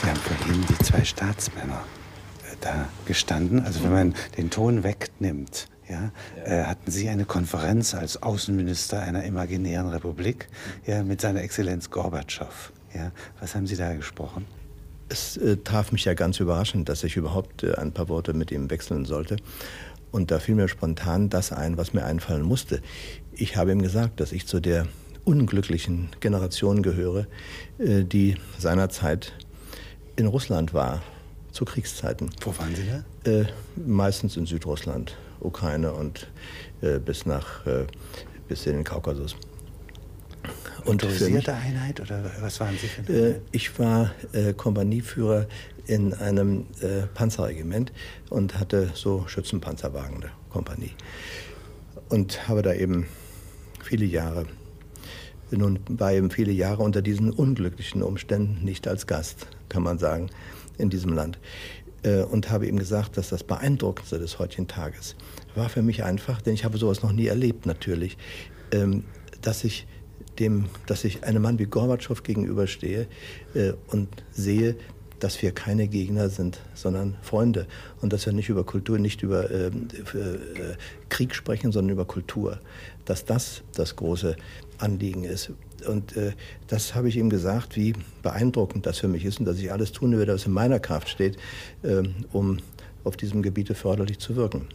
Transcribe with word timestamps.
Sie 0.00 0.08
haben 0.08 0.16
vorhin 0.16 0.64
die 0.68 0.78
zwei 0.84 1.04
Staatsmänner 1.04 1.84
äh, 2.50 2.56
da 2.60 2.88
gestanden. 3.06 3.64
Also 3.64 3.84
wenn 3.84 3.92
man 3.92 4.14
den 4.36 4.50
Ton 4.50 4.82
wegnimmt, 4.82 5.68
ja, 5.88 6.10
äh, 6.44 6.64
hatten 6.64 6.90
Sie 6.90 7.08
eine 7.08 7.24
Konferenz 7.24 7.94
als 7.94 8.20
Außenminister 8.22 9.00
einer 9.00 9.22
imaginären 9.22 9.88
Republik 9.88 10.48
ja, 10.84 11.04
mit 11.04 11.20
seiner 11.20 11.42
Exzellenz 11.42 11.90
Gorbatschow. 11.90 12.72
Ja. 12.92 13.12
Was 13.40 13.54
haben 13.54 13.68
Sie 13.68 13.76
da 13.76 13.94
gesprochen? 13.94 14.46
Es 15.08 15.36
äh, 15.36 15.58
traf 15.58 15.92
mich 15.92 16.06
ja 16.06 16.14
ganz 16.14 16.40
überraschend, 16.40 16.88
dass 16.88 17.04
ich 17.04 17.16
überhaupt 17.16 17.62
äh, 17.62 17.74
ein 17.76 17.92
paar 17.92 18.08
Worte 18.08 18.32
mit 18.32 18.50
ihm 18.50 18.68
wechseln 18.68 19.04
sollte. 19.04 19.36
Und 20.10 20.32
da 20.32 20.40
fiel 20.40 20.56
mir 20.56 20.66
spontan 20.66 21.28
das 21.28 21.52
ein, 21.52 21.76
was 21.76 21.92
mir 21.92 22.04
einfallen 22.04 22.42
musste. 22.42 22.82
Ich 23.32 23.56
habe 23.56 23.70
ihm 23.70 23.82
gesagt, 23.82 24.18
dass 24.18 24.32
ich 24.32 24.46
zu 24.46 24.58
der 24.58 24.86
unglücklichen 25.24 26.10
Generation 26.20 26.82
gehöre, 26.82 27.26
äh, 27.78 28.04
die 28.04 28.36
seinerzeit 28.58 29.32
in 30.16 30.26
Russland 30.26 30.74
war, 30.74 31.02
zu 31.54 31.64
Kriegszeiten. 31.64 32.30
Wo 32.40 32.56
waren 32.58 32.74
Sie 32.74 32.82
da? 32.84 33.30
Äh, 33.30 33.46
meistens 33.76 34.36
in 34.36 34.44
Südrussland, 34.44 35.16
Ukraine 35.40 35.92
und 35.92 36.28
äh, 36.82 36.98
bis 36.98 37.26
nach 37.26 37.64
äh, 37.66 37.86
bis 38.48 38.66
in 38.66 38.74
den 38.74 38.84
Kaukasus. 38.84 39.36
Und 40.84 41.02
Motorisierte 41.02 41.54
Einheit 41.54 42.00
oder 42.00 42.22
was 42.40 42.60
waren 42.60 42.76
Sie 42.76 42.88
für 42.88 43.00
eine 43.10 43.40
Ich 43.52 43.78
war 43.78 44.12
Kompanieführer 44.58 45.46
in 45.86 46.12
einem 46.12 46.66
Panzerregiment 47.14 47.90
und 48.28 48.60
hatte 48.60 48.90
so 48.92 49.26
Schützenpanzerwagen 49.26 50.20
der 50.20 50.32
Kompanie. 50.50 50.90
Und 52.10 52.46
habe 52.48 52.60
da 52.60 52.74
eben 52.74 53.06
viele 53.82 54.04
Jahre, 54.04 54.44
nun 55.50 55.80
war 55.88 56.12
eben 56.12 56.30
viele 56.30 56.52
Jahre 56.52 56.82
unter 56.82 57.02
diesen 57.02 57.30
unglücklichen 57.30 58.02
Umständen 58.02 58.64
nicht 58.64 58.88
als 58.88 59.06
Gast, 59.06 59.46
kann 59.68 59.82
man 59.82 59.98
sagen, 59.98 60.30
in 60.78 60.90
diesem 60.90 61.12
Land. 61.12 61.38
Äh, 62.02 62.22
und 62.22 62.50
habe 62.50 62.66
ihm 62.66 62.78
gesagt, 62.78 63.16
dass 63.16 63.30
das 63.30 63.44
Beeindruckendste 63.44 64.18
des 64.18 64.38
heutigen 64.38 64.68
Tages 64.68 65.16
war 65.54 65.68
für 65.68 65.82
mich 65.82 66.04
einfach, 66.04 66.42
denn 66.42 66.54
ich 66.54 66.64
habe 66.64 66.78
sowas 66.78 67.02
noch 67.02 67.12
nie 67.12 67.26
erlebt 67.26 67.66
natürlich, 67.66 68.18
ähm, 68.72 69.04
dass 69.40 69.64
ich 69.64 69.86
dem, 70.38 70.66
dass 70.86 71.04
ich 71.04 71.24
einem 71.24 71.42
Mann 71.42 71.58
wie 71.58 71.66
Gorbatschow 71.66 72.22
gegenüberstehe 72.22 73.06
äh, 73.54 73.72
und 73.88 74.08
sehe, 74.32 74.76
dass 75.20 75.40
wir 75.40 75.52
keine 75.52 75.88
Gegner 75.88 76.28
sind, 76.28 76.60
sondern 76.74 77.16
Freunde 77.22 77.66
und 78.00 78.12
dass 78.12 78.26
wir 78.26 78.32
nicht 78.32 78.48
über 78.48 78.64
Kultur, 78.64 78.98
nicht 78.98 79.22
über 79.22 79.50
äh, 79.50 79.68
äh, 79.68 79.70
Krieg 81.08 81.34
sprechen, 81.34 81.72
sondern 81.72 81.92
über 81.92 82.04
Kultur, 82.04 82.60
dass 83.04 83.24
das 83.24 83.62
das 83.74 83.96
große 83.96 84.36
Anliegen 84.84 85.24
ist. 85.24 85.50
Und 85.86 86.16
äh, 86.16 86.32
das 86.68 86.94
habe 86.94 87.08
ich 87.08 87.16
ihm 87.16 87.30
gesagt, 87.30 87.76
wie 87.76 87.94
beeindruckend 88.22 88.86
das 88.86 88.98
für 88.98 89.08
mich 89.08 89.24
ist 89.24 89.40
und 89.40 89.46
dass 89.46 89.58
ich 89.58 89.72
alles 89.72 89.92
tun 89.92 90.16
werde, 90.16 90.34
was 90.34 90.46
in 90.46 90.52
meiner 90.52 90.78
Kraft 90.78 91.08
steht, 91.08 91.36
ähm, 91.82 92.14
um 92.32 92.58
auf 93.02 93.16
diesem 93.16 93.42
Gebiet 93.42 93.74
förderlich 93.76 94.18
zu 94.18 94.36
wirken. 94.36 94.68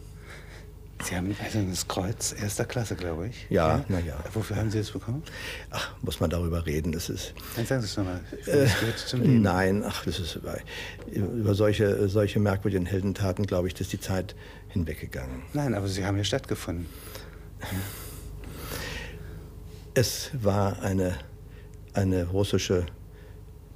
Sie 1.02 1.16
haben 1.16 1.34
also 1.42 1.62
das 1.62 1.88
Kreuz 1.88 2.34
erster 2.38 2.66
Klasse, 2.66 2.94
glaube 2.94 3.28
ich. 3.28 3.46
Ja, 3.48 3.78
ja. 3.78 3.84
naja. 3.88 4.16
Wofür 4.34 4.56
haben 4.56 4.70
Sie 4.70 4.78
das 4.78 4.90
bekommen? 4.90 5.22
Ach, 5.70 5.94
muss 6.02 6.20
man 6.20 6.28
darüber 6.28 6.66
reden. 6.66 6.92
Das 6.92 7.08
ist. 7.08 7.32
Dann 7.56 7.64
sagen 7.64 7.80
Sie 7.80 7.86
es 7.86 7.96
nochmal. 7.96 8.20
Äh, 8.46 8.68
nein, 9.26 9.82
ach, 9.86 10.04
das 10.04 10.18
ist 10.18 10.36
über, 10.36 10.58
über 11.10 11.54
solche, 11.54 12.08
solche 12.08 12.38
merkwürdigen 12.38 12.84
Heldentaten, 12.84 13.46
glaube 13.46 13.68
ich, 13.68 13.80
ist 13.80 13.92
die 13.92 14.00
Zeit 14.00 14.34
hinweggegangen. 14.68 15.42
Nein, 15.54 15.74
aber 15.74 15.88
sie 15.88 16.04
haben 16.04 16.18
ja 16.18 16.24
stattgefunden. 16.24 16.86
Es 19.94 20.30
war 20.32 20.80
eine, 20.82 21.18
eine 21.94 22.26
russische 22.28 22.86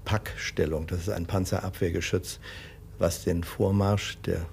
Packstellung. 0.05 0.87
Das 0.87 1.01
ist 1.01 1.09
ein 1.11 1.27
Panzerabwehrgeschütz, 1.27 2.39
was 2.99 3.25
den 3.25 3.43
Vormarsch 3.43 4.19
der, 4.25 4.47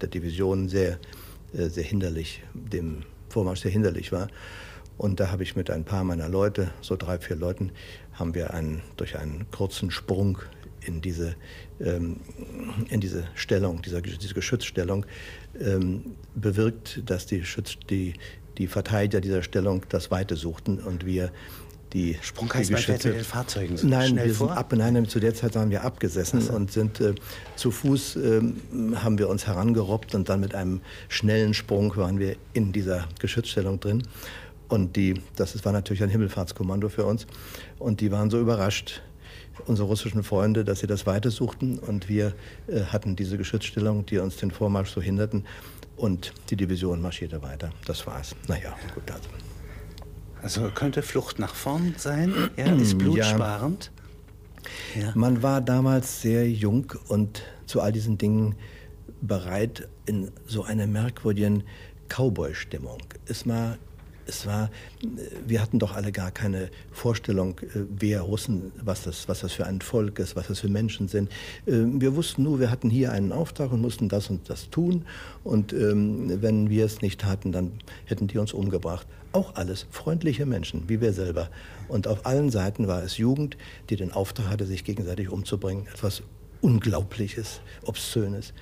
der 0.00 0.08
Division 0.08 0.68
sehr 0.68 0.98
äh, 1.54 1.68
sehr 1.68 1.84
hinderlich, 1.84 2.42
dem 2.52 3.04
Vormarsch 3.30 3.60
sehr 3.60 3.70
hinderlich 3.70 4.12
war. 4.12 4.28
Und 4.98 5.20
da 5.20 5.30
habe 5.30 5.42
ich 5.42 5.56
mit 5.56 5.70
ein 5.70 5.84
paar 5.84 6.04
meiner 6.04 6.28
Leute, 6.28 6.70
so 6.80 6.96
drei, 6.96 7.18
vier 7.18 7.36
Leuten, 7.36 7.72
haben 8.12 8.34
wir 8.34 8.52
einen, 8.52 8.82
durch 8.96 9.18
einen 9.18 9.50
kurzen 9.50 9.90
Sprung 9.90 10.38
in 10.80 11.00
diese, 11.00 11.36
ähm, 11.80 12.20
in 12.90 13.00
diese 13.00 13.28
Stellung, 13.34 13.80
dieser, 13.80 14.02
diese 14.02 14.34
Geschützstellung, 14.34 15.06
ähm, 15.58 16.16
bewirkt, 16.34 17.02
dass 17.06 17.26
die, 17.26 17.44
Schütz, 17.44 17.78
die, 17.88 18.14
die 18.58 18.66
Verteidiger 18.66 19.20
dieser 19.20 19.42
Stellung 19.42 19.82
das 19.88 20.10
Weite 20.10 20.36
suchten 20.36 20.78
und 20.78 21.06
wir 21.06 21.30
die 21.92 22.18
Sprung 22.20 22.52
heißt, 22.52 22.70
man 22.70 22.82
mit 22.86 23.04
den 23.04 23.24
Fahrzeugen 23.24 23.76
sind 23.76 23.88
Nein, 23.88 24.16
wir 24.16 24.34
vor? 24.34 24.48
sind 24.48 24.58
ab, 24.58 24.72
nein, 24.76 25.08
zu 25.08 25.20
der 25.20 25.34
Zeit 25.34 25.54
waren 25.54 25.70
wir 25.70 25.84
abgesessen 25.84 26.40
so. 26.42 26.52
und 26.52 26.70
sind 26.70 27.00
äh, 27.00 27.14
zu 27.56 27.70
Fuß 27.70 28.16
äh, 28.16 28.42
haben 28.96 29.18
wir 29.18 29.28
uns 29.28 29.46
herangerobbt 29.46 30.14
und 30.14 30.28
dann 30.28 30.40
mit 30.40 30.54
einem 30.54 30.82
schnellen 31.08 31.54
Sprung 31.54 31.96
waren 31.96 32.18
wir 32.18 32.36
in 32.52 32.72
dieser 32.72 33.08
Geschützstellung 33.18 33.80
drin. 33.80 34.02
Und 34.68 34.96
die, 34.96 35.14
das 35.36 35.64
war 35.64 35.72
natürlich 35.72 36.02
ein 36.02 36.10
Himmelfahrtskommando 36.10 36.90
für 36.90 37.06
uns. 37.06 37.26
Und 37.78 38.02
die 38.02 38.12
waren 38.12 38.28
so 38.28 38.38
überrascht, 38.38 39.00
unsere 39.66 39.88
russischen 39.88 40.22
Freunde, 40.22 40.64
dass 40.64 40.80
sie 40.80 40.86
das 40.86 41.06
Weite 41.06 41.30
suchten. 41.30 41.78
Und 41.78 42.08
wir 42.08 42.34
äh, 42.66 42.82
hatten 42.82 43.16
diese 43.16 43.38
Geschützstellung, 43.38 44.04
die 44.04 44.18
uns 44.18 44.36
den 44.36 44.50
Vormarsch 44.50 44.90
so 44.90 45.00
hinderten. 45.00 45.44
Und 45.98 46.32
die 46.48 46.56
Division 46.56 47.02
marschierte 47.02 47.42
weiter. 47.42 47.70
Das 47.84 48.06
war's. 48.06 48.34
Naja, 48.46 48.74
gut, 48.94 49.10
also. 49.10 49.28
Also 50.40 50.70
könnte 50.70 51.02
Flucht 51.02 51.40
nach 51.40 51.54
vorn 51.54 51.94
sein, 51.98 52.32
ja, 52.56 52.66
ist 52.76 52.96
blutsparend. 52.96 53.90
Ja. 54.94 55.02
Ja. 55.02 55.12
Man 55.14 55.42
war 55.42 55.60
damals 55.60 56.22
sehr 56.22 56.48
jung 56.48 56.92
und 57.08 57.42
zu 57.66 57.80
all 57.80 57.92
diesen 57.92 58.18
Dingen 58.18 58.54
bereit 59.20 59.88
in 60.06 60.30
so 60.46 60.62
einer 60.62 60.86
merkwürdigen 60.86 61.64
Cowboy-Stimmung. 62.08 62.98
Es 63.26 63.46
war 63.46 63.78
es 64.28 64.46
war, 64.46 64.70
wir 65.46 65.60
hatten 65.60 65.78
doch 65.78 65.96
alle 65.96 66.12
gar 66.12 66.30
keine 66.30 66.68
Vorstellung, 66.92 67.58
äh, 67.60 67.86
wer 67.88 68.20
Russen, 68.20 68.72
was 68.80 69.02
das, 69.02 69.28
was 69.28 69.40
das 69.40 69.52
für 69.52 69.66
ein 69.66 69.80
Volk 69.80 70.18
ist, 70.18 70.36
was 70.36 70.48
das 70.48 70.60
für 70.60 70.68
Menschen 70.68 71.08
sind. 71.08 71.30
Ähm, 71.66 72.00
wir 72.00 72.14
wussten 72.14 72.42
nur, 72.42 72.60
wir 72.60 72.70
hatten 72.70 72.90
hier 72.90 73.10
einen 73.10 73.32
Auftrag 73.32 73.72
und 73.72 73.80
mussten 73.80 74.08
das 74.08 74.28
und 74.28 74.48
das 74.50 74.68
tun. 74.70 75.04
Und 75.44 75.72
ähm, 75.72 76.42
wenn 76.42 76.68
wir 76.68 76.84
es 76.84 77.00
nicht 77.00 77.20
taten, 77.22 77.52
dann 77.52 77.72
hätten 78.04 78.28
die 78.28 78.38
uns 78.38 78.52
umgebracht. 78.52 79.06
Auch 79.32 79.54
alles 79.54 79.86
freundliche 79.90 80.46
Menschen, 80.46 80.88
wie 80.88 81.00
wir 81.00 81.12
selber. 81.12 81.50
Und 81.88 82.06
auf 82.06 82.26
allen 82.26 82.50
Seiten 82.50 82.86
war 82.86 83.02
es 83.02 83.16
Jugend, 83.16 83.56
die 83.88 83.96
den 83.96 84.12
Auftrag 84.12 84.48
hatte, 84.48 84.66
sich 84.66 84.84
gegenseitig 84.84 85.30
umzubringen. 85.30 85.86
Etwas 85.92 86.22
Unglaubliches, 86.60 87.60
Obszönes. 87.84 88.52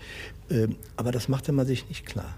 Ähm, 0.50 0.77
aber 0.97 1.12
das 1.12 1.28
machte 1.28 1.53
man 1.53 1.66
sich 1.66 1.88
nicht 1.88 2.06
klar. 2.06 2.34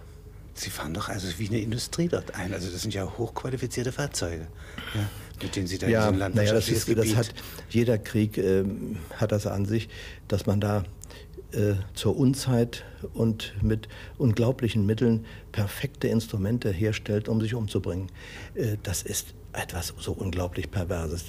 Sie 0.59 0.71
fahren 0.71 0.95
doch 0.95 1.09
also 1.09 1.27
wie 1.39 1.49
eine 1.49 1.61
Industrie 1.61 2.09
dort 2.09 2.35
ein. 2.35 2.53
Also 2.53 2.71
das 2.71 2.83
sind 2.83 2.95
ja 2.95 3.05
hochqualifizierte 3.19 3.93
Fahrzeuge, 3.93 4.49
ja, 4.95 5.09
mit 5.43 5.55
denen 5.55 5.67
Sie 5.67 5.79
da 5.79 5.87
ja, 5.89 6.09
in 6.09 6.15
ein 6.15 6.19
landwirtschaftliches 6.19 6.87
naja, 6.89 6.97
das, 6.97 7.07
ist, 7.07 7.17
das 7.17 7.29
hat 7.29 7.35
jeder 7.71 7.99
Krieg 7.99 8.39
äh, 8.39 8.65
hat 9.17 9.33
das 9.33 9.47
an 9.47 9.67
sich, 9.67 9.89
dass 10.27 10.47
man 10.47 10.61
da 10.61 10.85
äh, 11.53 11.75
zur 11.95 12.17
Unzeit 12.17 12.85
und 13.15 13.55
mit 13.63 13.89
unglaublichen 14.19 14.85
Mitteln 14.85 15.25
perfekte 15.53 16.09
Instrumente 16.09 16.71
herstellt, 16.71 17.29
um 17.29 17.41
sich 17.41 17.55
umzubringen. 17.55 18.09
Äh, 18.55 18.77
das 18.83 19.03
ist 19.03 19.35
etwas 19.53 19.95
so 19.99 20.13
unglaublich 20.13 20.71
Perverses. 20.71 21.25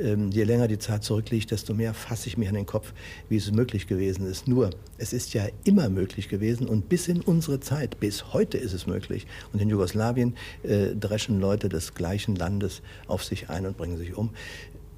Ähm, 0.00 0.30
je 0.30 0.44
länger 0.44 0.68
die 0.68 0.78
Zeit 0.78 1.04
zurückliegt, 1.04 1.50
desto 1.50 1.74
mehr 1.74 1.94
fasse 1.94 2.28
ich 2.28 2.36
mich 2.36 2.48
an 2.48 2.54
den 2.54 2.66
Kopf, 2.66 2.92
wie 3.28 3.36
es 3.36 3.50
möglich 3.50 3.86
gewesen 3.86 4.26
ist. 4.26 4.48
Nur, 4.48 4.70
es 4.96 5.12
ist 5.12 5.34
ja 5.34 5.46
immer 5.64 5.88
möglich 5.88 6.28
gewesen 6.28 6.68
und 6.68 6.88
bis 6.88 7.08
in 7.08 7.20
unsere 7.20 7.60
Zeit, 7.60 8.00
bis 8.00 8.32
heute 8.32 8.58
ist 8.58 8.72
es 8.72 8.86
möglich. 8.86 9.26
Und 9.52 9.60
in 9.60 9.68
Jugoslawien 9.68 10.36
äh, 10.62 10.94
dreschen 10.94 11.40
Leute 11.40 11.68
des 11.68 11.94
gleichen 11.94 12.36
Landes 12.36 12.82
auf 13.06 13.24
sich 13.24 13.50
ein 13.50 13.66
und 13.66 13.76
bringen 13.76 13.98
sich 13.98 14.16
um. 14.16 14.30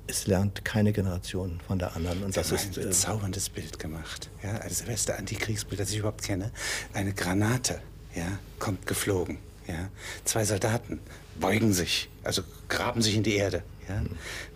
Es 0.07 0.27
lernt 0.27 0.65
keine 0.65 0.93
Generation 0.93 1.61
von 1.67 1.79
der 1.79 1.95
anderen. 1.95 2.25
Und 2.25 2.35
Sie 2.35 2.41
das 2.41 2.51
ist 2.51 2.77
ein 2.77 2.83
äh, 2.83 2.87
bezauberndes 2.87 3.49
Bild 3.49 3.79
gemacht. 3.79 4.29
Ja, 4.43 4.59
das 4.59 4.83
beste 4.83 5.17
Antikriegsbild, 5.17 5.81
das 5.81 5.91
ich 5.91 5.99
überhaupt 5.99 6.23
kenne. 6.23 6.51
Eine 6.93 7.13
Granate 7.13 7.81
ja, 8.15 8.39
kommt 8.59 8.87
geflogen. 8.87 9.39
Ja. 9.71 9.89
Zwei 10.25 10.45
Soldaten 10.45 11.01
beugen 11.39 11.73
sich, 11.73 12.11
also 12.25 12.43
graben 12.69 13.03
sich 13.03 13.17
in 13.17 13.23
die 13.23 13.37
Erde. 13.37 13.63
Ja. 13.89 14.03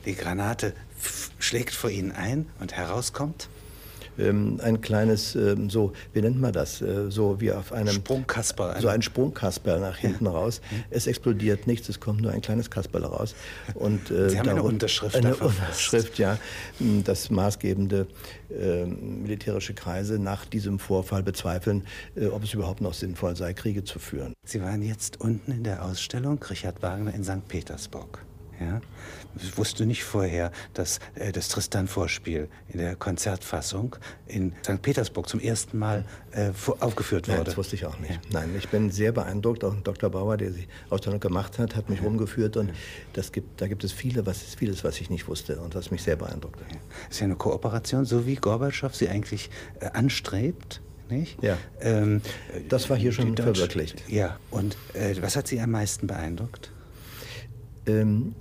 Die 0.07 0.15
Granate 0.15 0.75
schlägt 1.39 1.75
vor 1.75 1.91
ihnen 1.91 2.13
ein 2.13 2.49
und 2.61 2.73
herauskommt 2.73 3.49
ähm, 4.19 4.59
ein 4.63 4.81
kleines, 4.81 5.35
ähm, 5.35 5.71
so, 5.71 5.93
wie 6.13 6.21
nennt 6.21 6.41
man 6.41 6.53
das, 6.53 6.81
äh, 6.81 7.11
so 7.11 7.41
wie 7.41 7.53
auf 7.53 7.73
einem... 7.73 7.93
Sprungkasper. 7.93 8.81
So 8.81 8.89
ein 8.89 9.03
Sprungkasper 9.03 9.79
nach 9.79 9.97
hinten 9.97 10.27
ja. 10.27 10.31
raus. 10.31 10.61
Es 10.91 11.07
explodiert 11.07 11.67
nichts, 11.67 11.89
es 11.89 12.01
kommt 12.01 12.23
nur 12.23 12.33
ein 12.33 12.41
kleines 12.41 12.71
Kasperl 12.71 13.05
raus. 13.05 13.35
Und, 13.75 14.11
äh, 14.11 14.31
Sie 14.31 14.39
haben 14.39 14.49
eine 14.49 14.63
Unterschrift 14.63 15.17
Eine 15.17 15.37
Unterschrift, 15.37 16.19
ja, 16.19 16.39
dass 17.05 17.31
maßgebende 17.31 18.07
äh, 18.51 18.85
militärische 18.85 19.75
Kreise 19.75 20.19
nach 20.19 20.45
diesem 20.47 20.79
Vorfall 20.79 21.23
bezweifeln, 21.23 21.85
äh, 22.15 22.27
ob 22.27 22.45
es 22.45 22.55
überhaupt 22.55 22.81
noch 22.81 22.95
sinnvoll 22.95 23.37
sei, 23.37 23.53
Kriege 23.53 23.85
zu 23.85 23.99
führen. 23.99 24.35
Sie 24.45 24.61
waren 24.61 24.83
jetzt 24.83 25.21
unten 25.21 25.53
in 25.53 25.65
der 25.65 25.85
Ausstellung 25.85 26.43
Richard 26.43 26.83
Wagner 26.83 27.15
in 27.15 27.25
St. 27.25 27.47
Petersburg. 27.49 28.25
Ja? 28.61 28.81
Ich 29.37 29.57
wusste 29.59 29.87
nicht 29.87 30.05
vorher, 30.05 30.53
dass 30.75 31.01
äh, 31.15 31.33
das 31.33 31.49
Tristan-Vorspiel 31.49 32.49
in 32.69 32.79
der 32.79 32.97
Konzertfassung 32.97 33.97
in 34.27 34.53
St. 34.63 34.81
Petersburg 34.81 35.29
zum 35.29 35.41
ersten 35.41 35.79
Mal 35.79 36.05
äh, 36.33 36.51
aufgeführt 36.81 37.29
wurde. 37.29 37.39
Nein, 37.39 37.45
das 37.45 37.57
wusste 37.57 37.77
ich 37.77 37.87
auch 37.87 37.99
nicht. 37.99 38.13
Ja. 38.13 38.21
Nein, 38.41 38.55
ich 38.57 38.69
bin 38.69 38.91
sehr 38.91 39.13
beeindruckt. 39.13 39.65
Auch 39.65 39.75
Dr. 39.75 40.11
Bauer, 40.11 40.37
der 40.37 40.51
die 40.51 40.67
Ausstellung 40.91 41.21
gemacht 41.21 41.59
hat, 41.59 41.75
hat 41.75 41.89
mich 41.91 42.01
ja. 42.01 42.05
rumgeführt 42.05 42.57
und 42.57 42.73
das 43.13 43.33
gibt, 43.33 43.61
da 43.61 43.67
gibt 43.67 43.85
es 43.85 43.93
viele, 43.93 44.27
was, 44.27 44.39
vieles, 44.55 44.85
was 44.85 45.01
ich 45.01 45.11
nicht 45.11 45.29
wusste 45.29 45.61
und 45.61 45.75
was 45.75 45.91
mich 45.91 46.03
sehr 46.03 46.17
beeindruckt 46.17 46.61
hat. 46.61 46.73
Ja. 46.73 46.79
ist 47.11 47.21
ja 47.21 47.25
eine 47.25 47.37
Kooperation, 47.37 48.05
so 48.05 48.27
wie 48.27 48.37
Gorbatschow 48.37 48.95
sie 48.95 49.09
eigentlich 49.09 49.51
äh, 49.81 49.87
anstrebt. 49.87 50.81
Nicht? 51.11 51.43
Ja. 51.43 51.59
Ähm, 51.81 52.23
das 52.69 52.89
war 52.89 52.97
hier 52.97 53.13
schon 53.13 53.37
verwirklicht. 53.37 54.03
Ja. 54.09 54.39
Und 54.51 54.77
äh, 54.95 55.15
was 55.21 55.37
hat 55.37 55.47
Sie 55.47 55.61
am 55.61 55.71
meisten 55.71 56.07
beeindruckt? 56.07 56.73
Ähm, 57.87 58.35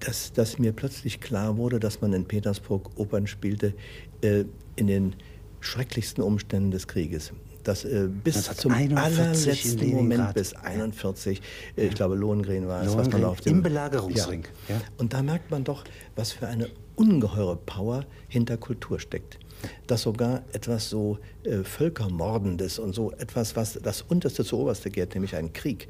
dass, 0.00 0.32
dass 0.32 0.58
mir 0.58 0.72
plötzlich 0.72 1.20
klar 1.20 1.56
wurde, 1.56 1.80
dass 1.80 2.00
man 2.00 2.12
in 2.12 2.26
Petersburg 2.26 2.90
Opern 2.96 3.26
spielte 3.26 3.74
äh, 4.20 4.44
in 4.76 4.86
den 4.86 5.16
schrecklichsten 5.60 6.22
Umständen 6.22 6.70
des 6.70 6.86
Krieges. 6.86 7.32
Dass 7.64 7.84
äh, 7.84 8.08
bis 8.08 8.44
zum 8.56 8.72
allerletzten 8.72 9.90
Moment, 9.90 10.34
bis 10.34 10.54
41, 10.54 11.40
äh, 11.76 11.82
ja. 11.82 11.88
ich 11.88 11.94
glaube 11.94 12.14
Lohengrin 12.14 12.68
war 12.68 12.82
es, 12.82 12.96
was 12.96 13.10
man 13.10 13.24
auf 13.24 13.40
dem... 13.40 13.54
Im 13.54 13.62
Belagerungsring. 13.62 14.44
Ja. 14.68 14.76
ja. 14.76 14.80
Und 14.98 15.12
da 15.12 15.22
merkt 15.22 15.50
man 15.50 15.64
doch, 15.64 15.84
was 16.14 16.32
für 16.32 16.46
eine 16.46 16.68
ungeheure 16.94 17.56
Power 17.56 18.04
hinter 18.28 18.56
Kultur 18.56 19.00
steckt 19.00 19.38
dass 19.86 20.02
sogar 20.02 20.42
etwas 20.52 20.90
so 20.90 21.18
äh, 21.42 21.62
Völkermordendes 21.62 22.78
und 22.78 22.94
so 22.94 23.12
etwas, 23.12 23.56
was 23.56 23.78
das 23.82 24.02
Unterste 24.02 24.44
zu 24.44 24.58
Oberste 24.58 24.90
geht, 24.90 25.14
nämlich 25.14 25.34
ein 25.34 25.52
Krieg, 25.52 25.88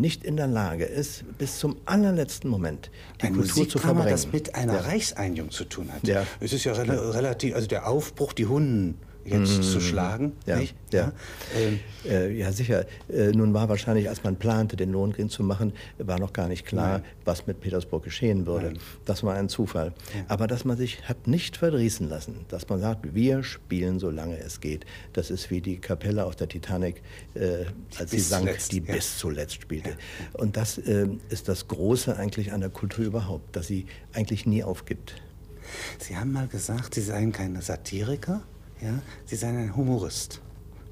nicht 0.00 0.24
in 0.24 0.36
der 0.36 0.46
Lage 0.46 0.84
ist, 0.84 1.24
bis 1.38 1.58
zum 1.58 1.76
allerletzten 1.84 2.50
Moment 2.50 2.90
die 3.20 3.26
ein 3.26 3.34
Kultur 3.34 3.68
zu 3.68 3.78
verbrennen. 3.78 4.10
das 4.10 4.32
mit 4.32 4.54
einer 4.54 4.74
ja. 4.74 4.80
Reichseinigung 4.80 5.50
zu 5.50 5.64
tun 5.64 5.92
hat. 5.92 6.06
Ja. 6.06 6.26
Es 6.40 6.52
ist 6.52 6.64
ja 6.64 6.72
relativ, 6.72 7.54
also 7.54 7.66
der 7.66 7.86
Aufbruch, 7.86 8.32
die 8.32 8.46
Hunden 8.46 8.98
jetzt 9.24 9.58
mm. 9.58 9.62
zu 9.62 9.80
schlagen. 9.80 10.32
Ja, 10.46 10.56
nicht? 10.56 10.74
ja. 10.92 11.12
Ähm. 11.56 11.80
Äh, 12.04 12.32
ja 12.32 12.52
sicher. 12.52 12.86
Äh, 13.08 13.32
nun 13.32 13.54
war 13.54 13.68
wahrscheinlich, 13.68 14.08
als 14.08 14.24
man 14.24 14.36
plante, 14.36 14.76
den 14.76 14.92
Lohengrin 14.92 15.28
zu 15.28 15.42
machen, 15.42 15.72
war 15.98 16.18
noch 16.18 16.32
gar 16.32 16.48
nicht 16.48 16.66
klar, 16.66 16.98
Nein. 16.98 17.04
was 17.24 17.46
mit 17.46 17.60
Petersburg 17.60 18.04
geschehen 18.04 18.46
würde. 18.46 18.66
Nein. 18.66 18.78
Das 19.04 19.22
war 19.22 19.34
ein 19.34 19.48
Zufall. 19.48 19.92
Ja. 20.14 20.24
Aber 20.28 20.46
dass 20.46 20.64
man 20.64 20.76
sich 20.76 21.08
hat 21.08 21.26
nicht 21.26 21.56
verdrießen 21.56 22.08
lassen, 22.08 22.46
dass 22.48 22.68
man 22.68 22.80
sagt, 22.80 23.14
wir 23.14 23.42
spielen, 23.42 23.98
solange 23.98 24.38
es 24.38 24.60
geht. 24.60 24.86
Das 25.12 25.30
ist 25.30 25.50
wie 25.50 25.60
die 25.60 25.78
Kapelle 25.78 26.24
auf 26.24 26.36
der 26.36 26.48
Titanic, 26.48 27.02
äh, 27.34 27.64
als 27.98 28.10
sie 28.10 28.18
sank, 28.18 28.44
zuletzt, 28.44 28.72
die 28.72 28.82
ja. 28.82 28.94
bis 28.94 29.18
zuletzt 29.18 29.62
spielte. 29.62 29.96
Und 30.32 30.56
das 30.56 30.78
äh, 30.78 31.08
ist 31.28 31.48
das 31.48 31.68
Große 31.68 32.16
eigentlich 32.16 32.52
an 32.52 32.60
der 32.60 32.70
Kultur 32.70 33.04
überhaupt, 33.04 33.54
dass 33.56 33.66
sie 33.66 33.86
eigentlich 34.12 34.46
nie 34.46 34.64
aufgibt. 34.64 35.14
Sie 35.98 36.16
haben 36.16 36.32
mal 36.32 36.48
gesagt, 36.48 36.94
Sie 36.94 37.00
seien 37.00 37.32
keine 37.32 37.62
Satiriker. 37.62 38.42
Ja? 38.80 39.02
Sie 39.26 39.36
seien 39.36 39.56
ein 39.56 39.76
Humorist. 39.76 40.40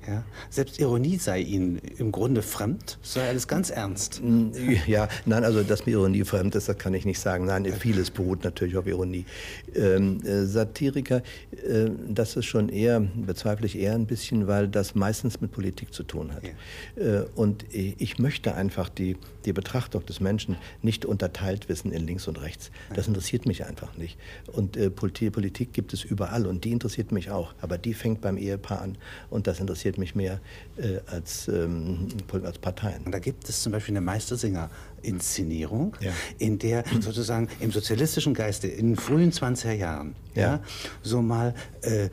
Ja? 0.08 0.24
Selbst 0.48 0.80
Ironie 0.80 1.18
sei 1.18 1.40
Ihnen 1.40 1.80
im 1.98 2.12
Grunde 2.12 2.40
fremd, 2.42 2.98
sei 3.02 3.28
alles 3.28 3.46
ganz 3.46 3.68
ernst. 3.68 4.22
Mm, 4.22 4.52
ja, 4.86 5.08
nein, 5.26 5.44
also 5.44 5.62
dass 5.62 5.84
mir 5.84 5.92
Ironie 5.92 6.24
fremd 6.24 6.54
ist, 6.54 6.68
das 6.68 6.78
kann 6.78 6.94
ich 6.94 7.04
nicht 7.04 7.20
sagen. 7.20 7.44
Nein, 7.44 7.66
vieles 7.78 8.10
beruht 8.10 8.42
natürlich 8.44 8.76
auf 8.76 8.86
Ironie. 8.86 9.26
Ähm, 9.74 10.24
äh, 10.24 10.46
Satiriker, 10.46 11.22
äh, 11.52 11.90
das 12.08 12.36
ist 12.36 12.46
schon 12.46 12.70
eher, 12.70 13.00
bezweifle 13.00 13.66
ich 13.66 13.78
eher 13.78 13.94
ein 13.94 14.06
bisschen, 14.06 14.46
weil 14.46 14.68
das 14.68 14.94
meistens 14.94 15.40
mit 15.40 15.52
Politik 15.52 15.92
zu 15.92 16.04
tun 16.04 16.32
hat. 16.32 16.42
Ja. 16.44 17.02
Äh, 17.02 17.26
und 17.34 17.66
ich 17.72 18.18
möchte 18.18 18.54
einfach 18.54 18.88
die, 18.88 19.16
die 19.44 19.52
Betrachtung 19.52 20.04
des 20.06 20.20
Menschen 20.20 20.56
nicht 20.82 21.04
unterteilt 21.04 21.68
wissen 21.68 21.92
in 21.92 22.06
links 22.06 22.26
und 22.28 22.40
rechts. 22.40 22.70
Das 22.94 23.08
interessiert 23.08 23.46
mich 23.46 23.66
einfach 23.66 23.96
nicht. 23.96 24.18
Und 24.52 24.76
äh, 24.76 24.90
Politik, 24.90 25.32
Politik 25.32 25.72
gibt 25.72 25.92
es 25.92 26.04
überall 26.04 26.46
und 26.46 26.64
die 26.64 26.72
interessiert 26.72 27.12
mich 27.12 27.30
auch. 27.30 27.52
Aber 27.60 27.76
die 27.76 27.94
fängt 27.94 28.20
beim 28.20 28.38
Ehepaar 28.38 28.80
an 28.80 28.96
und 29.28 29.46
das 29.46 29.60
interessiert 29.60 29.97
mich 29.98 30.14
mehr 30.14 30.40
äh, 30.76 30.98
als, 31.06 31.48
ähm, 31.48 32.08
als 32.44 32.58
Parteien. 32.58 33.02
Und 33.04 33.12
da 33.12 33.18
gibt 33.18 33.48
es 33.48 33.62
zum 33.62 33.72
Beispiel 33.72 33.92
eine 33.92 34.04
Meistersinger-Inszenierung, 34.04 35.96
ja. 36.00 36.12
in 36.38 36.58
der 36.58 36.84
sozusagen 37.00 37.48
im 37.60 37.70
sozialistischen 37.70 38.34
Geiste 38.34 38.68
in 38.68 38.90
den 38.90 38.96
frühen 38.96 39.32
20er 39.32 39.72
Jahren 39.72 40.14
ja. 40.34 40.42
ja 40.42 40.60
so 41.02 41.22
mal 41.22 41.54
äh, 41.82 42.08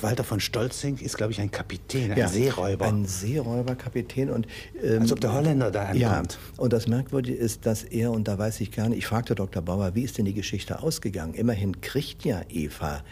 Walter 0.00 0.24
von 0.24 0.40
Stolzing 0.40 0.96
ist, 0.98 1.16
glaube 1.16 1.32
ich, 1.32 1.40
ein 1.40 1.50
Kapitän, 1.50 2.12
ein 2.12 2.18
ja, 2.18 2.28
Seeräuber. 2.28 2.86
Ein 2.86 3.04
Seeräuberkapitän 3.04 4.30
und 4.30 4.46
ähm, 4.82 5.02
als 5.02 5.12
ob 5.12 5.20
der 5.20 5.34
Holländer 5.34 5.70
da 5.70 5.82
ankommt. 5.82 5.98
Ja, 5.98 6.22
und 6.56 6.72
das 6.72 6.86
Merkwürdige 6.86 7.36
ist, 7.36 7.66
dass 7.66 7.84
er 7.84 8.12
und 8.12 8.28
da 8.28 8.38
weiß 8.38 8.60
ich 8.60 8.72
gar 8.72 8.88
nicht. 8.88 8.98
Ich 8.98 9.06
fragte 9.06 9.34
Dr. 9.34 9.62
Bauer, 9.62 9.94
wie 9.94 10.02
ist 10.02 10.18
denn 10.18 10.24
die 10.24 10.34
Geschichte 10.34 10.82
ausgegangen? 10.82 11.34
Immerhin 11.34 11.80
kriegt 11.80 12.24
ja 12.24 12.42
Eva 12.48 13.02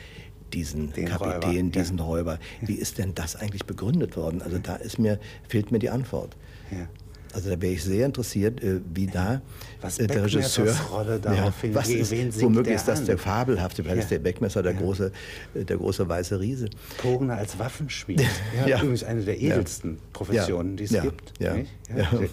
diesen 0.53 0.93
Den 0.93 1.07
Kapitän, 1.07 1.67
Räuber. 1.67 1.71
diesen 1.71 1.99
ja. 1.99 2.05
Räuber. 2.05 2.39
Wie 2.61 2.75
ist 2.75 2.99
denn 2.99 3.15
das 3.15 3.37
eigentlich 3.37 3.65
begründet 3.65 4.17
worden? 4.17 4.43
Also 4.43 4.59
da 4.59 4.77
ist 4.77 4.99
mir, 4.99 5.19
fehlt 5.49 5.73
mir 5.73 5.79
die 5.79 5.91
Antwort. 5.91 6.37
Ja. 6.71 6.89
Also 7.37 7.51
da 7.51 7.61
wäre 7.61 7.75
ich 7.75 7.85
sehr 7.85 8.07
interessiert, 8.07 8.63
äh, 8.63 8.81
wie 8.95 9.07
da 9.07 9.43
was 9.83 9.99
äh, 9.99 10.07
der 10.07 10.25
Regisseur. 10.25 10.75
Rolle 10.91 11.21
ja, 11.23 11.53
was 11.75 11.91
ist, 11.91 12.41
womöglich 12.41 12.77
ist 12.77 12.89
das 12.89 13.01
an? 13.01 13.07
der 13.07 13.19
fabelhafte, 13.19 13.85
weil 13.85 13.97
ja. 13.97 14.03
ist 14.03 14.11
der 14.11 14.21
Beckmesser 14.21 14.63
der, 14.63 14.73
ja. 14.73 14.81
große, 14.81 15.13
äh, 15.55 15.65
der 15.65 15.77
große 15.77 16.09
weiße 16.09 16.41
Riese. 16.41 16.71
Pogner 16.97 17.37
als 17.37 17.59
Waffenschmied. 17.59 18.25
Ja, 18.57 18.69
ja. 18.69 18.77
Übrigens 18.79 19.05
eine 19.05 19.23
der 19.23 19.39
edelsten 19.39 19.99
Professionen, 20.15 20.77
die 20.79 20.85
es 20.85 20.91
gibt. 20.91 21.39
Der, 21.41 21.65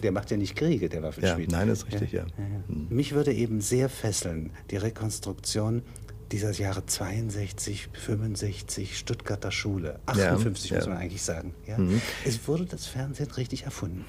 der, 0.01 0.12
macht 0.12 0.31
ja 0.31 0.38
nicht 0.38 0.56
Kriege, 0.56 0.88
der 0.88 1.04
Waffenschmied. 1.04 1.51
nein, 1.51 1.68
das 1.68 1.80
ist 1.80 1.92
richtig, 1.92 2.13
ja. 2.13 2.25
Mich 2.68 3.13
würde 3.13 3.33
eben 3.33 3.60
sehr 3.60 3.89
fesseln, 3.89 4.51
die 4.71 4.77
Rekonstruktion 4.77 5.81
dieser 6.33 6.51
Jahre 6.51 6.83
62, 6.83 7.89
65, 7.94 8.97
Stuttgarter 8.97 9.51
Schule, 9.51 10.00
58 10.07 10.71
ja, 10.71 10.77
muss 10.77 10.88
man 10.88 10.97
eigentlich 10.97 11.21
sagen. 11.21 11.53
Ja? 11.68 11.77
Mhm. 11.77 12.01
Es 12.25 12.47
wurde 12.47 12.65
das 12.65 12.88
Fernsehen 12.88 13.30
richtig 13.31 13.65
erfunden. 13.65 14.03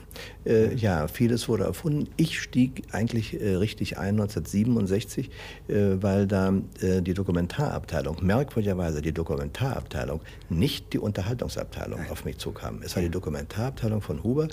Äh, 0.46 0.74
ja, 0.74 1.06
vieles 1.06 1.48
wurde 1.48 1.64
erfunden. 1.64 2.08
Ich 2.16 2.40
stieg 2.40 2.84
eigentlich 2.92 3.38
äh, 3.38 3.56
richtig 3.56 3.98
ein 3.98 4.14
1967, 4.18 5.30
äh, 5.68 5.74
weil 6.00 6.26
da 6.26 6.54
äh, 6.80 7.02
die 7.02 7.12
Dokumentarabteilung, 7.12 8.16
merkwürdigerweise 8.22 9.02
die 9.02 9.12
Dokumentarabteilung, 9.12 10.22
nicht 10.48 10.94
die 10.94 10.98
Unterhaltungsabteilung 10.98 12.00
Nein. 12.00 12.10
auf 12.10 12.24
mich 12.24 12.38
zukam. 12.38 12.80
Es 12.82 12.96
war 12.96 13.02
die 13.02 13.10
Dokumentarabteilung 13.10 14.00
von 14.00 14.22
Huber 14.22 14.48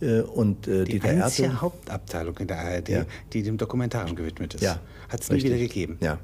äh, 0.00 0.20
und 0.20 0.66
äh, 0.66 0.84
die, 0.84 0.98
die 0.98 1.06
einzige 1.06 1.60
Hauptabteilung 1.60 2.38
in 2.38 2.48
der 2.48 2.60
ARD, 2.60 2.88
ja. 2.88 3.04
die 3.34 3.42
dem 3.42 3.58
Dokumentaren 3.58 4.16
gewidmet 4.16 4.54
ist. 4.54 4.62
Ja, 4.62 4.80
Hat 5.10 5.20
es 5.20 5.30
nie 5.30 5.42
wieder 5.42 5.58
gegeben. 5.58 5.98
Ja. 6.00 6.18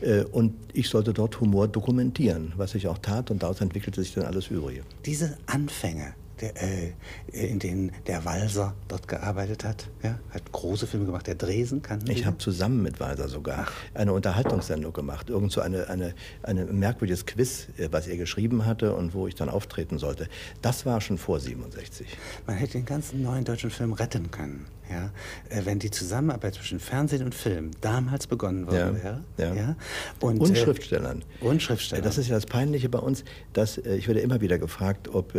Äh, 0.00 0.24
und 0.24 0.54
ich 0.72 0.88
sollte 0.88 1.12
dort 1.12 1.40
Humor 1.40 1.68
dokumentieren, 1.68 2.52
was 2.56 2.74
ich 2.74 2.88
auch 2.88 2.98
tat 2.98 3.30
und 3.30 3.42
daraus 3.42 3.60
entwickelte 3.60 4.02
sich 4.02 4.14
dann 4.14 4.24
alles 4.24 4.48
Übrige. 4.48 4.82
Diese 5.06 5.36
Anfänge, 5.46 6.14
der, 6.40 6.54
äh, 6.62 6.92
in 7.32 7.58
denen 7.58 7.92
der 8.06 8.24
Walser 8.24 8.74
dort 8.88 9.08
gearbeitet 9.08 9.64
hat. 9.64 9.88
Ja? 10.02 10.18
Hat 10.30 10.50
große 10.52 10.86
Filme 10.86 11.06
gemacht. 11.06 11.26
Der 11.26 11.34
Dresen 11.34 11.82
kann. 11.82 12.00
Ich 12.08 12.26
habe 12.26 12.38
zusammen 12.38 12.82
mit 12.82 13.00
Walser 13.00 13.28
sogar 13.28 13.66
eine 13.94 14.12
Unterhaltungssendung 14.12 14.92
gemacht. 14.92 15.30
Irgend 15.30 15.52
so 15.52 15.60
eine, 15.60 15.88
eine, 15.88 16.14
eine 16.42 16.64
merkwürdiges 16.66 17.26
Quiz, 17.26 17.68
äh, 17.78 17.88
was 17.90 18.06
er 18.06 18.16
geschrieben 18.16 18.66
hatte 18.66 18.94
und 18.94 19.14
wo 19.14 19.26
ich 19.26 19.34
dann 19.34 19.48
auftreten 19.48 19.98
sollte. 19.98 20.28
Das 20.62 20.86
war 20.86 21.00
schon 21.00 21.18
vor 21.18 21.40
67. 21.40 22.06
Man 22.46 22.56
hätte 22.56 22.72
den 22.72 22.86
ganzen 22.86 23.22
neuen 23.22 23.44
deutschen 23.44 23.70
Film 23.70 23.92
retten 23.92 24.30
können 24.30 24.66
ja, 24.90 25.10
äh, 25.48 25.64
wenn 25.64 25.78
die 25.78 25.90
Zusammenarbeit 25.90 26.54
zwischen 26.54 26.80
Fernsehen 26.80 27.22
und 27.22 27.34
Film 27.34 27.70
damals 27.80 28.26
begonnen 28.26 28.66
worden 28.66 28.96
ja, 28.96 29.04
wäre. 29.04 29.20
Ja. 29.38 29.54
ja 29.54 29.76
und, 30.20 30.40
und 30.40 30.50
äh, 30.50 30.56
Schriftstellern. 30.56 31.22
Und 31.40 31.62
Schriftstellern. 31.62 32.04
Das 32.04 32.18
ist 32.18 32.28
ja 32.28 32.34
das 32.34 32.46
Peinliche 32.46 32.88
bei 32.88 32.98
uns, 32.98 33.24
dass 33.52 33.78
ich 33.78 34.08
werde 34.08 34.20
immer 34.20 34.40
wieder 34.40 34.58
gefragt, 34.58 35.08
ob 35.08 35.32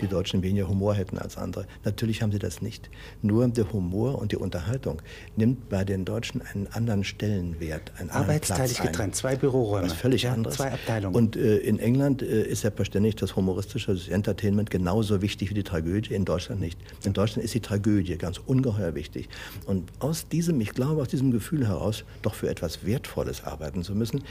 die 0.00 0.06
Deutschen 0.06 0.42
weniger 0.48 0.68
Humor 0.68 0.94
hätten 0.94 1.18
als 1.18 1.36
andere. 1.36 1.66
Natürlich 1.84 2.22
haben 2.22 2.32
sie 2.32 2.38
das 2.38 2.62
nicht. 2.62 2.90
Nur 3.22 3.46
der 3.48 3.72
Humor 3.72 4.18
und 4.18 4.32
die 4.32 4.36
Unterhaltung 4.36 5.02
nimmt 5.36 5.68
bei 5.68 5.84
den 5.84 6.04
Deutschen 6.04 6.42
einen 6.42 6.66
anderen 6.68 7.04
Stellenwert, 7.04 7.92
einen 7.98 8.10
Arbeitsteilig 8.10 8.80
getrennt, 8.80 9.14
zwei 9.14 9.36
Büroräume. 9.36 9.86
Was 9.86 9.92
völlig 9.92 10.22
ja, 10.22 10.32
anderes. 10.32 10.56
Zwei 10.56 10.72
Abteilungen. 10.72 11.14
Und 11.14 11.36
äh, 11.36 11.58
in 11.58 11.78
England 11.78 12.22
äh, 12.22 12.42
ist 12.42 12.62
selbstverständlich 12.62 13.16
das 13.16 13.36
humoristische 13.36 13.94
das 13.94 14.08
Entertainment 14.08 14.70
genauso 14.70 15.22
wichtig 15.22 15.50
wie 15.50 15.54
die 15.54 15.62
Tragödie, 15.62 16.14
in 16.14 16.24
Deutschland 16.24 16.60
nicht. 16.60 16.78
In 17.04 17.12
Deutschland 17.12 17.44
ist 17.44 17.54
die 17.54 17.60
Tragödie 17.60 18.16
ganz 18.16 18.38
ungeheuer 18.38 18.94
wichtig. 18.94 19.28
Und 19.66 19.90
aus 19.98 20.28
diesem, 20.28 20.60
ich 20.60 20.70
glaube, 20.70 21.02
aus 21.02 21.08
diesem 21.08 21.30
Gefühl 21.30 21.66
heraus, 21.66 22.04
doch 22.22 22.34
für 22.34 22.48
etwas 22.48 22.84
Wertvolles 22.84 23.44
arbeiten 23.44 23.82
zu 23.82 23.94
müssen, 23.94 24.22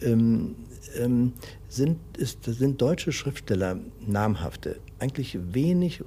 ähm, 0.00 0.56
ähm, 0.96 1.32
sind, 1.68 1.98
ist, 2.16 2.44
sind 2.44 2.80
deutsche 2.82 3.12
Schriftsteller, 3.12 3.78
namhafte, 4.06 4.78
eigentlich 4.98 5.38
wenig 5.52 5.59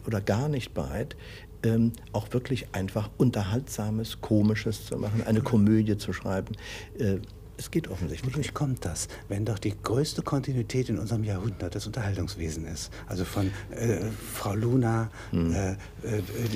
oder 0.06 0.22
gar 0.22 0.50
nicht 0.50 0.74
bereit, 0.74 1.16
ähm, 1.64 1.94
auch 2.12 2.32
wirklich 2.32 2.68
einfach 2.74 3.10
Unterhaltsames, 3.18 4.22
Komisches 4.22 4.86
zu 4.86 4.98
machen, 4.98 5.24
eine 5.26 5.42
Komödie 5.42 5.98
zu 5.98 6.14
schreiben. 6.14 6.56
Äh, 6.98 7.20
es 7.58 7.72
geht 7.72 7.88
offensichtlich. 7.88 8.34
Wodurch 8.34 8.54
kommt 8.54 8.84
das, 8.84 9.08
wenn 9.30 9.46
doch 9.46 9.60
die 9.60 9.74
größte 9.82 10.22
Kontinuität 10.22 10.90
in 10.90 10.98
unserem 10.98 11.24
Jahrhundert 11.24 11.76
das 11.76 11.86
Unterhaltungswesen 11.86 12.66
ist? 12.66 12.92
Also 13.08 13.26
von 13.26 13.52
äh, 13.72 14.00
Frau 14.34 14.56
Luna 14.56 15.12
hm. 15.30 15.54
äh, 15.54 15.72
äh, 15.72 15.76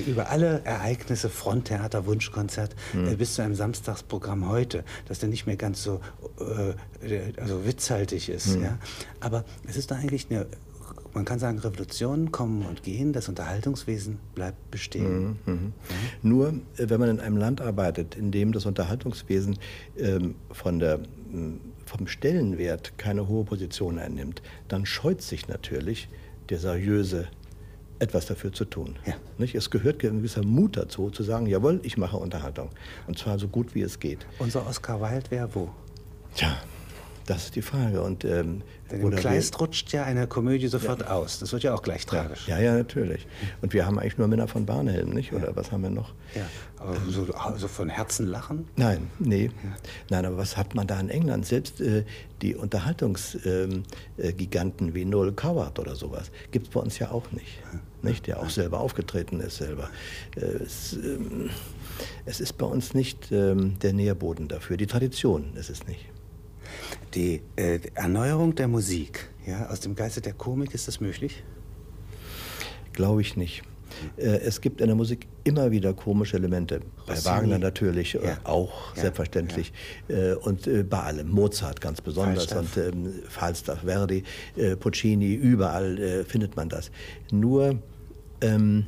über 0.06 0.30
alle 0.30 0.62
Ereignisse, 0.64 1.28
Fronttheater, 1.28 2.06
Wunschkonzert, 2.06 2.74
hm. 2.92 3.08
Äh, 3.08 3.14
bis 3.14 3.34
zu 3.34 3.42
einem 3.42 3.54
Samstagsprogramm 3.54 4.48
heute, 4.48 4.84
das 5.06 5.20
dann 5.20 5.30
nicht 5.30 5.46
mehr 5.46 5.56
ganz 5.56 5.82
so 5.82 6.00
äh, 6.40 7.40
also 7.40 7.64
witzhaltig 7.64 8.28
ist. 8.28 8.54
Hm. 8.54 8.64
Ja? 8.64 8.78
Aber 9.20 9.44
es 9.66 9.76
ist 9.76 9.90
doch 9.90 9.96
eigentlich 9.96 10.26
eine 10.30 10.46
man 11.18 11.24
kann 11.24 11.40
sagen, 11.40 11.58
Revolutionen 11.58 12.30
kommen 12.30 12.64
und 12.64 12.84
gehen, 12.84 13.12
das 13.12 13.28
Unterhaltungswesen 13.28 14.20
bleibt 14.36 14.70
bestehen. 14.70 15.36
Mhm, 15.44 15.52
mhm. 15.52 15.72
Nur, 16.22 16.48
äh, 16.76 16.88
wenn 16.88 17.00
man 17.00 17.10
in 17.10 17.20
einem 17.20 17.36
Land 17.36 17.60
arbeitet, 17.60 18.14
in 18.14 18.30
dem 18.30 18.52
das 18.52 18.66
Unterhaltungswesen 18.66 19.58
ähm, 19.98 20.36
von 20.52 20.78
der, 20.78 21.00
vom 21.86 22.06
Stellenwert 22.06 22.96
keine 22.98 23.26
hohe 23.26 23.44
Position 23.44 23.98
einnimmt, 23.98 24.42
dann 24.68 24.86
scheut 24.86 25.20
sich 25.20 25.48
natürlich 25.48 26.08
der 26.50 26.58
seriöse 26.58 27.26
etwas 27.98 28.26
dafür 28.26 28.52
zu 28.52 28.64
tun. 28.64 28.94
Ja. 29.04 29.14
Nicht? 29.38 29.56
Es 29.56 29.70
gehört 29.70 30.04
ein 30.04 30.18
gewisser 30.18 30.44
Mut 30.44 30.76
dazu, 30.76 31.10
zu 31.10 31.24
sagen, 31.24 31.46
jawohl, 31.46 31.80
ich 31.82 31.96
mache 31.96 32.16
Unterhaltung. 32.16 32.70
Und 33.08 33.18
zwar 33.18 33.40
so 33.40 33.48
gut 33.48 33.74
wie 33.74 33.82
es 33.82 33.98
geht. 33.98 34.24
Unser 34.38 34.64
Oscar 34.68 35.00
Wilde 35.00 35.32
wäre 35.32 35.52
wo? 35.52 35.70
Tja, 36.36 36.56
das 37.28 37.44
ist 37.44 37.56
die 37.56 37.62
Frage. 37.62 38.00
Und, 38.00 38.24
ähm, 38.24 38.62
Denn 38.90 39.02
im 39.02 39.10
Kleist 39.10 39.60
rutscht 39.60 39.92
ja 39.92 40.04
eine 40.04 40.26
Komödie 40.26 40.68
sofort 40.68 41.00
ja. 41.00 41.08
aus. 41.08 41.40
Das 41.40 41.52
wird 41.52 41.62
ja 41.62 41.74
auch 41.74 41.82
gleich 41.82 42.06
tragisch. 42.06 42.48
Ja, 42.48 42.58
ja, 42.58 42.74
natürlich. 42.74 43.26
Und 43.60 43.74
wir 43.74 43.84
haben 43.84 43.98
eigentlich 43.98 44.16
nur 44.16 44.28
Männer 44.28 44.48
von 44.48 44.64
Barnhelm, 44.64 45.10
nicht? 45.10 45.34
Oder 45.34 45.48
ja. 45.48 45.56
was 45.56 45.70
haben 45.70 45.82
wir 45.82 45.90
noch? 45.90 46.14
Ja, 46.34 46.46
aber 46.78 46.96
so, 47.08 47.26
so 47.56 47.68
von 47.68 47.90
Herzen 47.90 48.26
lachen? 48.26 48.66
Nein, 48.76 49.10
nee. 49.18 49.46
Ja. 49.46 49.76
Nein, 50.08 50.24
aber 50.24 50.38
was 50.38 50.56
hat 50.56 50.74
man 50.74 50.86
da 50.86 50.98
in 50.98 51.10
England? 51.10 51.44
Selbst 51.44 51.82
äh, 51.82 52.04
die 52.40 52.56
Unterhaltungsgiganten 52.56 53.84
ähm, 54.86 54.88
äh, 54.88 54.94
wie 54.94 55.04
Noel 55.04 55.32
Coward 55.32 55.78
oder 55.78 55.94
sowas 55.96 56.30
gibt 56.50 56.68
es 56.68 56.72
bei 56.72 56.80
uns 56.80 56.98
ja 56.98 57.10
auch 57.10 57.30
nicht. 57.32 57.58
nicht? 58.00 58.26
Der 58.26 58.40
auch 58.40 58.48
selber 58.48 58.80
aufgetreten 58.80 59.40
ist 59.40 59.58
selber. 59.58 59.90
Äh, 60.34 60.40
es, 60.40 60.94
ähm, 60.94 61.50
es, 62.24 62.40
ist 62.40 62.56
bei 62.56 62.64
uns 62.64 62.94
nicht 62.94 63.30
ähm, 63.32 63.78
der 63.80 63.92
Nährboden 63.92 64.48
dafür. 64.48 64.78
Die 64.78 64.86
Tradition 64.86 65.54
ist 65.56 65.68
es 65.68 65.86
nicht. 65.86 66.06
Die 67.14 67.42
äh, 67.56 67.80
Erneuerung 67.94 68.54
der 68.54 68.68
Musik, 68.68 69.30
ja, 69.46 69.68
aus 69.68 69.80
dem 69.80 69.94
Geiste 69.94 70.20
der 70.20 70.34
Komik, 70.34 70.74
ist 70.74 70.88
das 70.88 71.00
möglich? 71.00 71.42
Glaube 72.92 73.20
ich 73.22 73.36
nicht. 73.36 73.62
Äh, 74.16 74.40
es 74.40 74.60
gibt 74.60 74.80
in 74.80 74.88
der 74.88 74.96
Musik 74.96 75.26
immer 75.44 75.70
wieder 75.70 75.94
komische 75.94 76.36
Elemente. 76.36 76.80
Bei 77.06 77.14
Rossini. 77.14 77.34
Wagner 77.34 77.58
natürlich 77.58 78.14
äh, 78.14 78.26
ja. 78.26 78.38
auch, 78.44 78.94
ja. 78.96 79.02
selbstverständlich. 79.02 79.72
Ja. 80.08 80.32
Äh, 80.32 80.34
und 80.34 80.68
bei 80.88 81.00
allem. 81.00 81.30
Mozart 81.30 81.80
ganz 81.80 82.00
besonders 82.00 82.46
Falstaff. 82.46 82.76
und 82.76 83.06
ähm, 83.06 83.12
Falstaff, 83.28 83.80
Verdi, 83.84 84.24
Puccini, 84.80 85.34
überall 85.34 86.24
findet 86.26 86.56
man 86.56 86.68
das. 86.68 86.90
Nur, 87.30 87.78
ähm, 88.40 88.86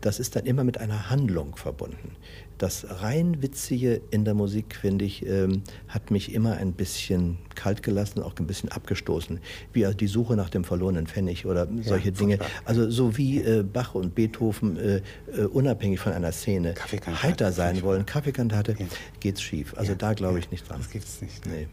das 0.00 0.20
ist 0.20 0.36
dann 0.36 0.46
immer 0.46 0.64
mit 0.64 0.78
einer 0.78 1.10
Handlung 1.10 1.56
verbunden 1.56 2.16
das 2.60 2.86
rein 3.00 3.40
Witzige 3.40 4.02
in 4.10 4.26
der 4.26 4.34
Musik, 4.34 4.76
finde 4.76 5.06
ich, 5.06 5.24
ähm, 5.26 5.62
hat 5.88 6.10
mich 6.10 6.34
immer 6.34 6.58
ein 6.58 6.72
bisschen 6.72 7.38
kalt 7.54 7.82
gelassen, 7.82 8.22
auch 8.22 8.34
ein 8.38 8.46
bisschen 8.46 8.70
abgestoßen. 8.70 9.40
Wie 9.72 9.86
die 9.94 10.06
Suche 10.06 10.36
nach 10.36 10.50
dem 10.50 10.64
verlorenen 10.64 11.06
Pfennig 11.06 11.46
oder 11.46 11.66
solche 11.80 12.10
ja, 12.10 12.14
Dinge. 12.14 12.38
Also 12.66 12.90
so 12.90 13.16
wie 13.16 13.40
äh, 13.40 13.62
Bach 13.62 13.94
und 13.94 14.14
Beethoven 14.14 14.76
äh, 14.76 14.96
äh, 15.32 15.44
unabhängig 15.46 16.00
von 16.00 16.12
einer 16.12 16.32
Szene 16.32 16.74
heiter 17.22 17.50
sein 17.52 17.80
wollen, 17.82 18.04
Kaffeekantate, 18.04 18.76
ja. 18.78 18.86
geht's 19.20 19.40
schief. 19.40 19.72
Also 19.76 19.92
ja, 19.92 19.98
da 19.98 20.12
glaube 20.12 20.38
ich 20.38 20.50
nicht 20.50 20.68
dran. 20.68 20.80
Das 20.80 20.90
gibt's 20.90 21.22
nicht. 21.22 21.46
Nee. 21.46 21.66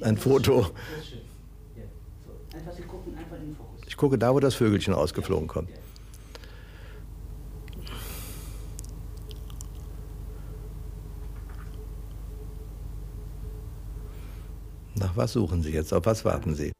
Ein 0.00 0.16
Foto. 0.16 0.70
Ich 3.86 3.96
gucke 3.98 4.16
da, 4.16 4.32
wo 4.32 4.40
das 4.40 4.54
Vögelchen 4.54 4.94
ausgeflogen 4.94 5.46
kommt. 5.46 5.68
Was 15.14 15.32
suchen 15.32 15.62
Sie 15.62 15.72
jetzt? 15.72 15.92
Auf 15.92 16.06
was 16.06 16.24
warten 16.24 16.54
Sie? 16.54 16.72